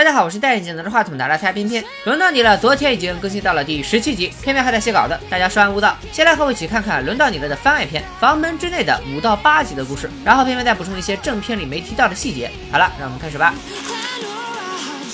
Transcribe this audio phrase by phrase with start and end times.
[0.00, 2.56] 大家好，我是戴眼镜拿着话筒的拉塞偏偏，轮到你了。
[2.56, 5.94] 昨天已经更新到了第十七集，偏偏还在写稿子，大家稍安勿躁。
[6.10, 12.50] 先来和我一起看看轮到你了的番外篇《房门之内的五到八集的故事》，然后偏偏再补充一些正片里没提到的细节。
[12.72, 13.54] 好了，让我们开始吧。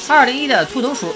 [0.08, 1.12] 二零一的兔头鼠。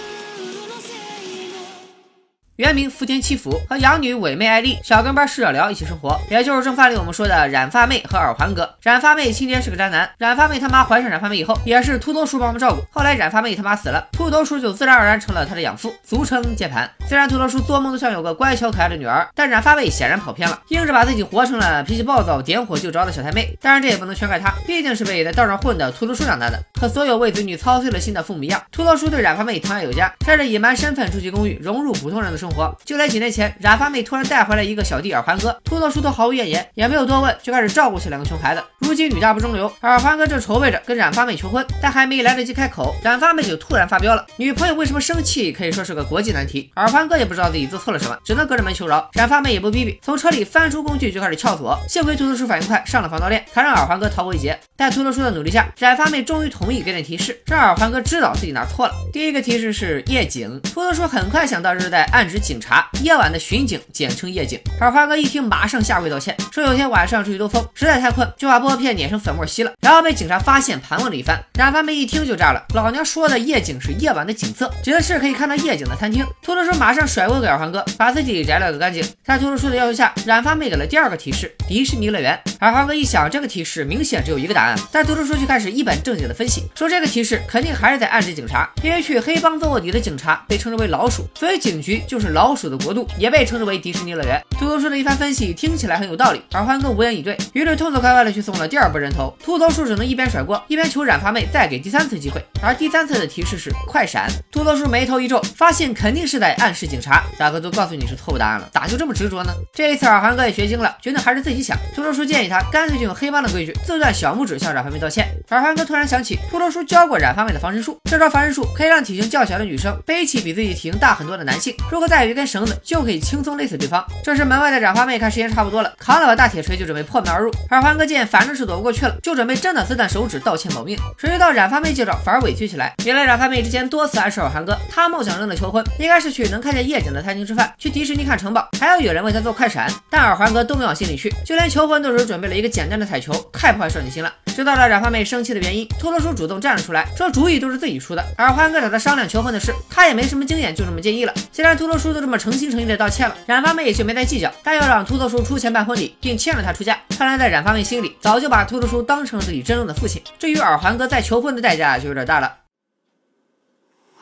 [2.61, 8.71] 原名福田七福，和养女伪妹艾丽、小跟班释小辽一起生活，也就是正发里我们说的染发妹和耳环哥。
[8.83, 12.83] 染发妹亲爹是个渣男，染发妹他妈怀上染发妹以后，也是秃头叔帮忙照顾。
[12.91, 16.87] 后来染发妹他妈死了，秃头叔就自然而然成了他的养父，俗称键盘。
[17.09, 23.57] 虽然秃头叔做梦都想有个乖巧可爱的女儿，但染发妹显然跑偏了，硬是把自己活成了脾气暴躁、点火就着的小太妹。
[23.63, 26.63] 当然这也不能全怪他，毕竟是被在道上混的秃头叔长大的。
[26.79, 32.50] 和所有为子女操碎了心的父母一样，秃头叔对染发妹疼爱有加，甚至隐瞒身份住进公寓，融入普通人的生活。
[32.51, 38.63] 活就在几年前，染发妹突然带回来一个小弟耳环哥，秃头叔都毫无怨言，也没有多问，就开始照顾起两个熊孩子。
[38.81, 44.27] 如今女大不中留，耳环哥正筹备着跟染发妹求婚，但还没来得及开口，染发妹就突然发飙了。
[44.37, 46.71] 女朋友为什么生气，可以说是个国际难题。
[46.77, 49.09] 耳环哥也不知道自己做错了什么，只能隔着门求饶。
[49.13, 51.79] 染发妹也不逼逼，从车里翻出工具就开始撬锁。
[51.89, 54.59] 幸亏秃头叔反应快，上了防盗链，才让耳环哥逃过一劫。
[54.77, 57.39] 在秃头叔的努力下，染发妹终于同意给点提示。
[57.47, 58.95] 让耳环哥知道自己哪错了。
[59.13, 64.59] 第一个提示是夜景，秃头叔很快想到这是在暗指警察，夜晚的巡警简称夜警。
[64.81, 71.39] 耳环哥一听，马上下跪道歉，说有天晚上出去兜风，实在太困，就把薄荷片碾成粉末吸了，然后被警察发现，盘问了一番。
[71.55, 76.27] 染发妹一听就炸了，老娘说的夜景是夜晚的景色，指的是可以看到夜景的餐厅。
[76.43, 79.05] 秃头叔马上甩锅给耳环哥，把自己摘了个干净。
[79.23, 82.39] 在秃头叔的要求下，染发妹给了第二个提示：迪士尼乐园。
[82.61, 87.43] 耳环哥一想，这个提示明显只有一个答案，但秃头叔却开始一本正经的分析，说这个提示。
[87.49, 94.41] 肯定还是在暗指警察，因为去黑帮做卧底的警察被称之为老鼠，所以警局就是老鼠的国度，也被称之为迪士尼乐园。
[94.59, 99.33] 秃头叔的一番分析听起来很有道理，耳环哥无言以对，于是痛痛快快的去送了第二波人头。
[99.43, 104.29] 秃头叔只能一边甩锅，一边求染发妹再给第三次机会，而第三次的提示是快闪。
[104.51, 107.23] 秃头叔眉头一皱，发现肯定是在暗示警察。
[107.39, 109.53] 大哥都告诉你是错误答案了，咋就这么执着呢？
[109.73, 111.79] 这一次耳环哥也学精了，决定还是自己想。
[111.95, 115.29] 秃头叔建议他干脆就用黑帮的规矩，自断小拇指向染发妹道歉。
[115.51, 117.21] 耳环哥突然想起秃头叔教过。
[117.21, 124.05] 染发妹的防身术，这招防身术可以让体型较小的女生背起比自己体型大很多的男性，如果再有一根绳子，就可以轻松勒死对方。
[124.25, 127.53] 这时门外的染发妹看时间差不多了，扛了把大铁锤就准备破门而入。
[127.71, 130.99] 耳环哥见反正是躲不过去了，就准备真的自断手指道歉保命。
[131.17, 132.93] 谁知道染发妹见招反而委屈起来。
[133.05, 139.89] 原来染发妹之前多次暗示耳环哥，她梦想中的求婚应该是去能看见夜景的餐厅吃饭，去迪士尼看城堡，还要有人为她做快闪。
[140.11, 144.33] 但耳环哥都没往心里去，就连求婚都是准备了一个简单的彩球，太破坏少女心了。
[144.60, 148.24] 知道了染发妹生气的原因，秃头叔主动站了出来，说主意都是自己出的。
[148.38, 151.34] 耳环哥找他商量求婚的事，他也没什么经验，就这么介意了。
[151.52, 156.98] 既然秃头叔都这么诚心诚意的道歉了，染发妹也就没再计较，但要让秃头叔出钱办婚礼，并牵着他出嫁。
[157.18, 160.22] 看来在染发妹心里，早就把秃头叔当成了自己真正的父亲。
[160.40, 162.60] 至于耳环哥再求婚的代价，就有点大了。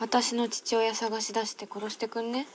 [0.00, 2.46] 私の父親探し出して殺してくんね。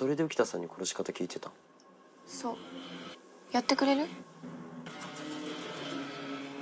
[0.00, 1.50] それで浮田さんに殺し方聞いてた？
[2.26, 2.56] そう。
[3.52, 4.06] やってくれる？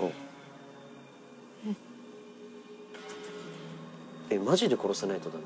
[0.01, 0.07] お。
[0.07, 0.13] う、
[1.67, 1.77] うん、
[4.31, 5.39] えマジで殺さないとダ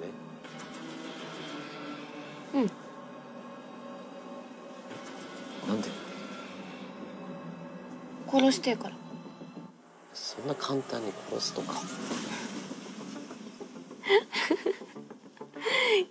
[2.55, 2.63] メ？
[2.63, 2.71] うん。
[5.69, 5.91] なんで？
[8.27, 8.97] 殺してから。
[10.15, 11.75] そんな簡単に殺すとか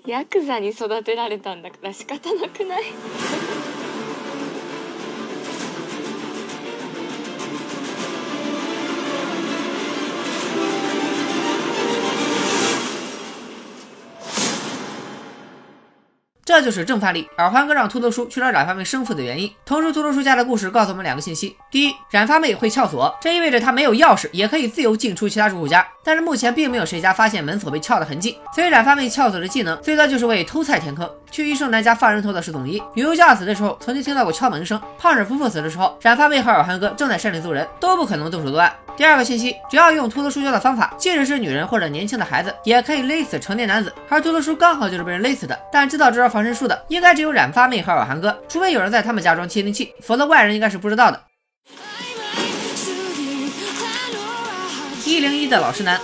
[0.06, 2.84] ヤクザに育てられたんだから仕方なくない？
[16.52, 17.30] 这就是正范例。
[17.38, 19.50] 耳环哥让秃头叔去找染发妹生父的原因。
[19.66, 25.88] 同时，秃头叔家的故事告诉我们两个信息：第一，染发妹会撬锁，这意味着她没有钥匙也可以自由进出其他住户家。
[26.04, 31.10] 但是目前并没有谁家发现门锁被撬的痕迹，所以染发妹撬锁的技能最多就是为偷菜填坑。
[31.30, 34.82] 去医生男家放人头的是董一，女优嫁死的时候曾经听到过敲门声。
[34.98, 38.74] 胖婶夫妇死的时候，染发妹和耳环哥正在山里揍人，都不可能动手作案。
[38.98, 43.92] 第二个信息，只要用秃头叔教的方法，即使是女人或者年轻的孩子，也可以勒死成年男子。
[44.10, 51.22] 而秃头叔刚好就是被人勒死的，但知道这招防身术的，应该只有染发妹和耳环哥，除非有人在他们家装窃听器，否则外人应该是不知道的。
[55.06, 56.00] 一零一的老实男。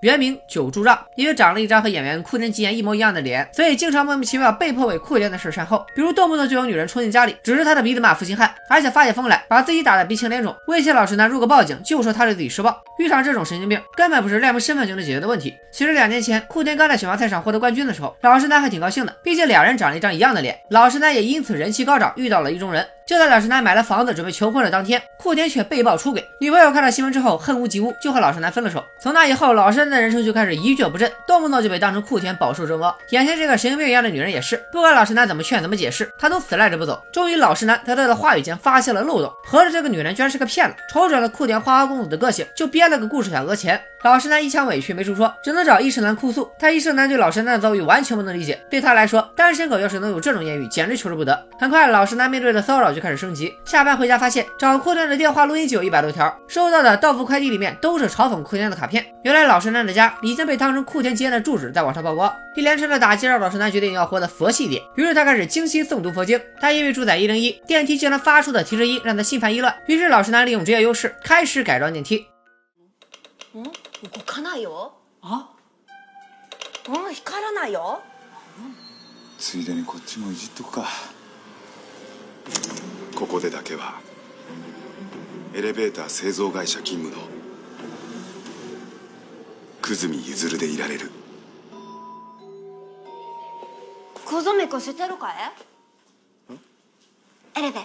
[0.00, 5.84] 原名久住让，因为长了一张和演员库田吉彦一模一样的脸，所以经常莫名其妙被迫为库田的事善后。
[5.94, 12.80] 比如动不动就有女人冲进家里，指着他的鼻子骂负心汉，而且发起疯来把自己打得鼻青脸肿，威胁老实男如果报警就说他对自己施暴。
[12.98, 15.54] 遇上这种神经病，根本不是恋母身份就能解决的问题。
[15.72, 22.86] 其实两年前库田刚在选拔赛上获得冠军的时候，老实男还挺高兴的，毕竟俩人长了一张一样的脸，老实男也因此人气高涨，遇到了意中人。
[23.08, 26.28] 就在老实男买了房子准备求婚的当天，库田却被曝出轨。
[26.40, 28.84] 女朋友看到新闻之后恨屋及乌，就和老实男分了手。
[29.00, 32.94] 从那以后，老实男的人生就开始一蹶不振，动不动就被当成库田饱受折磨。
[33.08, 37.02] 眼前这个神经病一样的女人也是，不管老实男怎么劝怎么解释，他都死赖着不走。
[37.10, 43.80] 终于，老实男在他的话语间发现了漏洞，合着这个女人居然是个骗子，瞅准了库田花花公子的个性，就编了个故事想讹钱。
[44.04, 46.48] 老实男一腔委屈没处说，只能找医生男哭诉。
[46.56, 51.48] 他医生男对老实男的遭遇完全不能理解，对他来说，单身狗要是能有这种艳遇，简直求之不得。
[51.58, 53.52] 很快，老实男面对的骚扰就开始升级。
[53.64, 59.04] 下班回家发现找库田的电话录音就有一百多条，收到的到付快递里面都是嘲讽库田的卡片。
[59.24, 62.32] 原来老实男的家已经被当成库田吉彦的住址在网上曝光。
[62.54, 66.40] 一连串的打击让老实男决定要活得佛系一点，于是他开始精心诵读佛经。
[66.60, 72.24] 他因为住在一零一，电梯竟然发出的提示音让他心烦意乱，于是老实男利用职业优势开始改装电梯。
[73.54, 73.64] 嗯
[74.02, 74.92] 動かないよ。
[75.22, 75.50] あ？
[76.88, 78.00] うん光らないよ。
[79.38, 80.88] ついでにこっちもいじっとくか。
[83.14, 84.00] ここでだけは。
[85.54, 87.28] エレベーター製造会社勤務の。
[89.82, 91.10] 久住譲でいられる。
[94.24, 95.34] 小染こしてるかい？
[97.58, 97.84] エレベー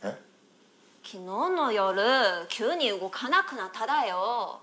[0.00, 0.10] ター。
[0.10, 0.18] え？
[1.04, 4.60] 昨日の夜急に動かなくなっただよ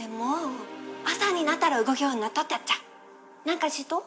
[0.00, 0.24] でも
[1.04, 2.74] 朝になったら動くようになったってやっちゃ。
[3.44, 4.02] なんかしと？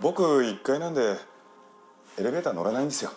[0.00, 1.16] 僕1階なんで
[2.18, 3.12] エレベーター乗らないんですよ。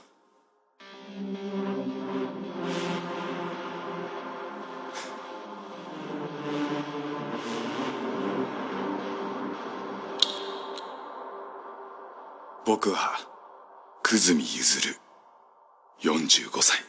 [12.68, 13.18] 僕は
[14.04, 15.00] 久住譲
[16.02, 16.84] 45歳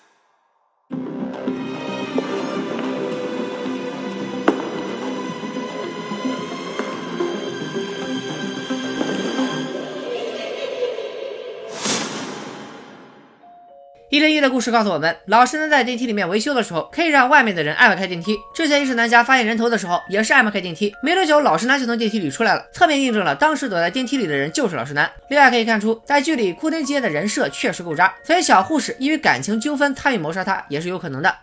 [14.09, 18.39] 一零一的故事告诉我们，老实男在电梯里面维修的时候，可以让外面的人按开电梯。
[18.55, 20.93] 之前医生男家发现人头的时候，也是按不开电梯。
[21.03, 25.11] 没多久，老实男就从电梯里出来了，侧面印证了当时躲在电梯里的人就是老实男。
[25.29, 31.35] 另外可以看出，在剧里库田吉彦的人设确实够渣，所以小护士因为感情纠纷参与谋杀他也是有可能的。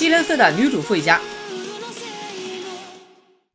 [0.00, 1.20] 一零四的女主妇一家。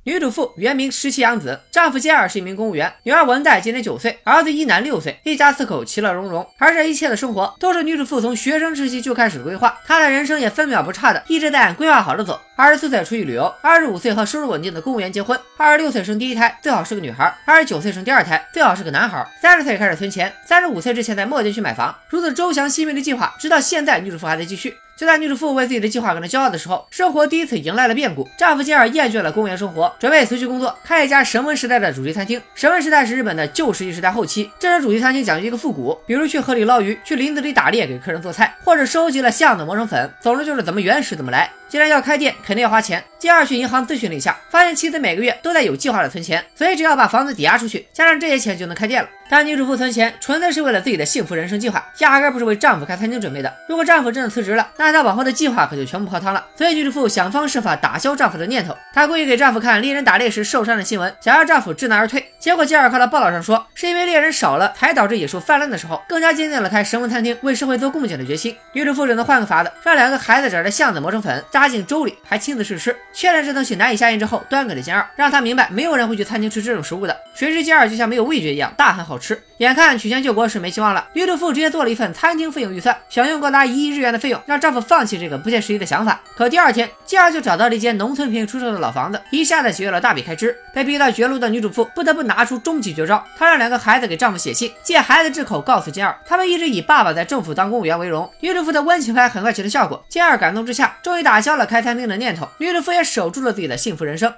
[0.08, 6.48] 女主妇原名石崎洋子，丈夫健二是一名公务员，女儿文代今年九岁，儿子一男六岁，一家四口其乐融融。
[6.58, 12.40] 而这一切的生活都是女主妇从学生时期就开始规划，她的人生也分秒不差的一直在按规划好的走。
[12.56, 21.94] 二十四岁出去旅游，二十五岁和收入稳定的公务员结婚，二十六岁生第一胎，最好是个女孩；二十九岁生第二胎，最好是个男孩；三十岁开始存钱，三十五岁之前在墨街区买房。
[22.08, 24.74] 如此周详细密的计划，直到现在，女主妇还在继续。
[24.98, 28.28] 就在女主妇为自己的计划感到骄傲的时候，生活第一次迎来了变故。
[28.36, 32.42] 丈夫健二厌倦了公务员生活，准备辞去工作，开一家神文时代的主题餐厅。
[32.56, 40.12] 神文时代是日本的旧石器时代后期，这种主题餐厅讲究一个复古，比如去河里捞鱼，去林子里打猎，给客人做菜，或者收集了橡子磨成粉。
[40.20, 41.48] 总之就是怎么原始怎么来。
[41.70, 43.04] 既然要开店，肯定要花钱。
[43.20, 49.10] 健二去银行咨询了一下，发现妻子每个月都在有计划的存钱，所以只要把房子抵押出去，加上这些钱就能开店了。
[49.30, 53.54] 但女主妇存钱纯粹是为了自己的幸福人生计划，压根不是为丈夫开餐厅准备的。
[53.68, 56.46] 如果丈夫真的辞职了，那她往后的计划可就全部泡汤了。
[56.56, 62.26] 所以女主妇想方设法打消丈夫的念头，她故意给丈夫看猎人打猎时受伤的新闻，想让丈夫知难而退。
[62.40, 68.56] 结果健二看到报道上说，是因为猎人少了才导致野兽泛滥的时候，更加坚定了开神文餐厅为社会做贡献的决心。
[68.74, 77.18] 女主妇只能换个法子，让两个孩子找着橡子磨成粉，扎进粥里，还亲自试吃，确认这东西难以下咽之后，端给了健二，让他明白没有人会去餐厅吃这种食物的。
[77.34, 79.42] 谁知健二就像没有味觉一样，大喊好吃。
[79.58, 86.22] 眼看曲线救国是没希望了，女主妇直接做了一份餐厅费用预算，想用高达一亿日元的费用让丈夫放弃这个不切实际的想法。
[86.36, 90.56] 可第二天，健二就找到了一间农村便宜出售的老房子，一下子节约了大笔开支。
[90.74, 98.32] 被逼到绝路的女主妇不得不拿出终极绝招，她让两个孩子给丈夫写信，借孩子之口告诉金二，他们一直以爸爸在政府当公务员为荣。
[98.42, 102.48] 女主妇的温情牌很快起了效果，金二感动之下，终于打消了开餐厅的念头。
[102.60, 104.32] 女主妇也守住了自己的幸福人生。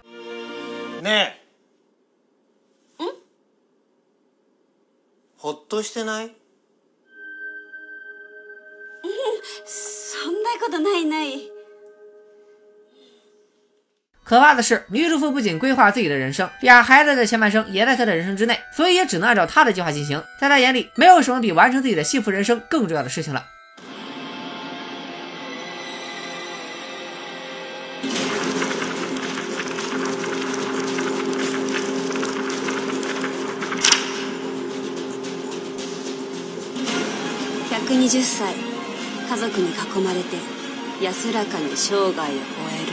[5.49, 6.35] ほっとしてない
[9.67, 11.51] そんなことないない
[14.25, 20.25] 可怕的是，女主妇不仅规划自己的人生，俩孩子的前半生也在她的人生之内，所以也只能按照她的计划进行。
[20.41, 23.45] 在她眼里，没有什么比完成自己的幸福人生更重要的事情了。
[37.90, 38.54] 120歳。
[39.28, 40.38] 家族に囲まれて
[41.02, 42.89] 安らかに生涯を終える。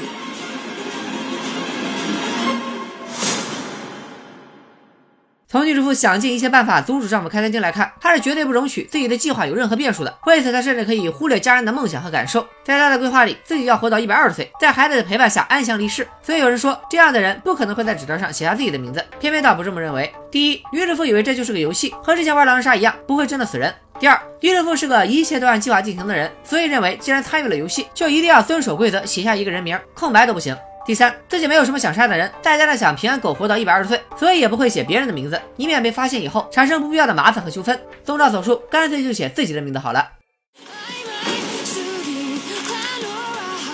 [5.57, 10.19] 从女主妇想尽一切办法阻止丈夫开餐厅来看，她是绝对不容许自己的计划有任何变数的。
[10.27, 12.47] 为此，她甚至可以忽略家人的梦想和感受。
[12.63, 16.07] 在她的规划里，自己要活到一百二十岁，在孩子的陪伴下安详离世。
[16.23, 19.03] 所以有人说，这样的人不可能会在纸条上写下自己的名字。
[19.19, 20.13] 偏偏倒不这么认为。
[20.31, 23.75] 第一，女主妇以为这就是个游戏，和之前玩狼人杀一样，不会真的死人。
[23.99, 30.55] 第二，女主妇是个一切都按计划进行的人，所以认为既然参与了游戏，就一定要遵守规则，写下一个人名，空白都不行。
[30.87, 37.77] 第三，自己没有什么想杀的人，再加上想平安苟活到一百二十岁，所以也不会写别人的名字，以免被发现以后产生不必要的麻烦和纠纷。
[38.05, 40.09] 综上所述，干脆就写自己的名字好了。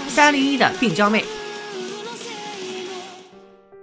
[0.09, 1.23] 三零一的病娇妹。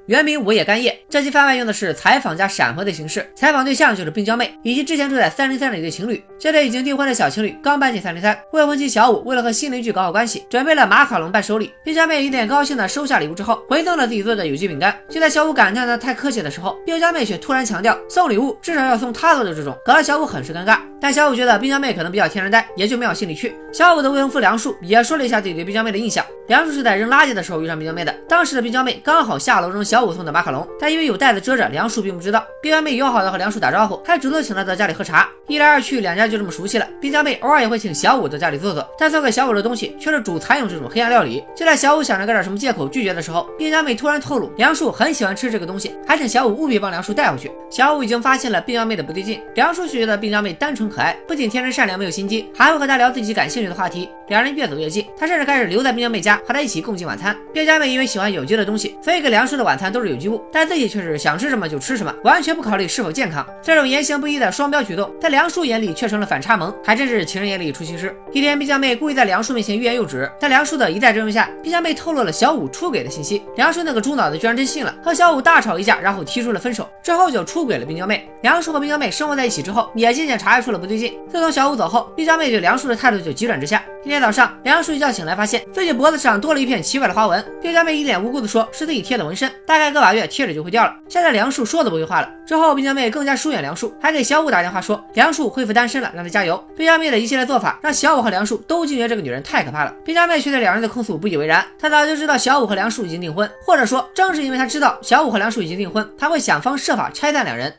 [0.09, 6.19] 原名午夜干叶，这期番外用的是采访加闪回的形式，采访对象就是冰娇妹以及之前住在三零三的一对情侣。
[6.39, 11.71] 这对已经订婚的小情侣刚搬进三零三，未婚妻小五为了和新邻居搞好关系，准备了马卡龙伴手礼。
[11.85, 14.99] 冰娇妹一脸高兴的收下礼物之后，回赠了自己做的有机饼干。
[15.07, 20.79] 就在小五感叹她太客气的时候，冰娇妹却突然强调送礼物至少要送她做的这种，搞得小五很是尴尬。
[21.01, 23.55] 但小五觉得冰娇妹可能比较天然呆，也就没往心里去。
[23.71, 26.25] 小五的未婚夫梁树也说了一下自己对冰娇妹的印象。
[26.47, 32.41] 梁树是在扔垃圾的时候遇上冰娇妹的，当时的冰娇妹刚好下楼扔小小五送的马卡龙，但因为有袋子遮着，梁树并不知道。
[32.61, 35.27] 冰娇妹友好的和梁树打招呼，还主动请他到家里喝茶。
[35.49, 36.87] 一来二去，两家就这么熟悉了。
[37.01, 41.43] 冰娇妹偶尔也会请小五到家里坐坐，但送给小五的东西却是主餐用这种黑暗料理。
[41.53, 47.51] 就在小五想着该找什么借口拒绝的时候，冰娇妹突然透露梁树很喜欢吃这个东西，还请小五务必帮梁树带回去。
[47.69, 54.09] 小五已经发现了冰娇妹的不对劲，梁树却觉得冰娇妹单纯可爱，不仅天真善良没有心机，还会和她聊自己感兴趣的话题。
[54.29, 57.35] 两人越走越近，他甚至开始留在冰娇妹家和她一起共进晚餐。
[57.51, 63.45] 冰娇妹因为喜欢有机的东西，所以给梁树的晚餐都是有机物，但自己却是想吃什么就吃什么，完全不考虑是否健康。
[63.61, 68.15] 这种言行不一的双标举动，在梁叔眼里却成了反差萌，还真是情人眼里出西施。
[68.31, 73.41] 一天，冰娇妹故意在梁叔面前欲言又止，在梁叔的一再追问下，冰娇妹透露了小五出轨的信息。
[73.55, 78.29] 梁叔那个猪脑子居然真信了，和小五大吵一架，然后提出了分手，之后就出轨了冰娇妹。
[78.41, 81.13] 梁叔和冰娇妹生活在一起之后，也渐渐察觉出了不对劲。
[81.29, 83.83] 自从小五走后，冰娇妹对梁叔的态度就急转直下。
[84.01, 87.43] 今天早上，梁叔一觉醒来，发现自己脖子上多了一片奇怪的花纹。
[87.61, 92.30] 冰娇妹一脸无辜的说：“是自己贴的纹身，大概个把月贴着就会掉了。”现在梁树说都不会话了。
[92.46, 96.56] 之后，冰娇妹更加疏远梁树，还给小五打电话说梁树恢复单身了，让他加油。
[96.76, 99.92] 冰娇妹的一系列做法，让小五和梁树都惊觉这个女人太可怕了。
[100.04, 107.74] 冰娇妹却对两人的控诉不以为然，她早就知道小五和梁树已经订婚，或者说正是因为她知道小五和梁树已经订婚，她会想方设法拆散两人。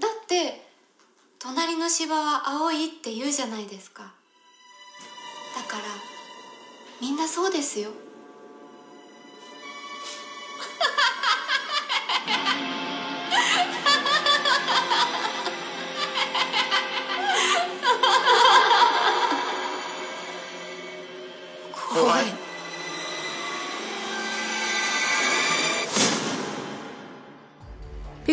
[0.00, 0.62] だって
[1.38, 4.12] 隣の芝は青いって言うじゃないですか
[5.54, 5.84] だから
[7.00, 7.90] みんなそうですよ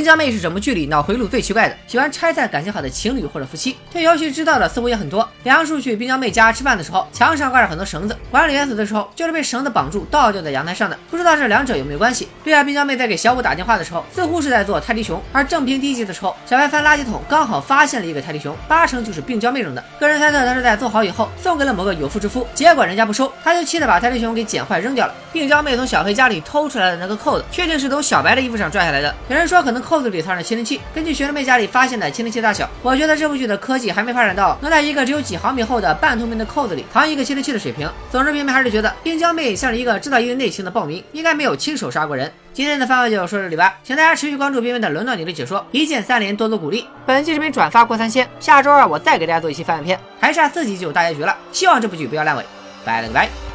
[0.05, 3.75] 冰娇妹是整部剧里脑回路最奇怪的，喜欢拆散感情好的情侣或者夫妻。
[3.91, 5.27] 对游戏知道的似乎也很多。
[5.45, 10.99] 梁叔去冰娇妹家吃饭的时候，墙上挂着很多绳子，管理员死的时候就是被绳子绑住倒吊在阳台上的。
[11.11, 12.29] 不知道这两者有没有关系？
[12.45, 15.19] 对啊，冰娇妹在给小五打电话的时候，似乎是在做泰迪熊。
[15.33, 19.83] 而正片第一集的时候，小白翻垃圾桶，刚好发现了一个泰迪熊，八成就是冰娇妹扔的。
[19.99, 25.15] 个人猜测，她是在做好以后送给了某个有妇之夫，结果人家不收，她就气得把泰迪熊给剪坏扔掉了。
[25.33, 29.15] 冰娇妹从小黑家里偷出来的那个扣子，确定是从小白的衣服上拽下来的。
[29.29, 30.81] 有人说可能扣扣子里藏着窃听器。
[30.93, 37.89] 根据学生妹家里发现的窃听器大小，我觉得这部剧的科技还没发展到能在一个只有几毫米厚的半透明的扣子里藏一个窃听器的水平。
[38.11, 42.29] 总之，平平还是觉得冰娇妹像是一个知道一堆内情的暴民，应该没有亲手杀过人。
[42.53, 46.85] 今天的番外就说到这里吧，请大家持续关注冰冰的轮到你的解说，一键三连，多多鼓励。
[47.07, 52.45] 本期视频转发过三千，下周二我再给大家做一期番外篇，还差四集就有大结局了，希望这部剧不要烂尾，
[52.85, 53.54] 拜了个拜。